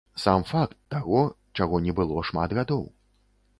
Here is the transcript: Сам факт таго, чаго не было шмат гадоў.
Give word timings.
Сам 0.21 0.45
факт 0.51 0.73
таго, 0.93 1.21
чаго 1.59 1.81
не 1.85 1.95
было 2.01 2.25
шмат 2.33 2.59
гадоў. 2.61 2.85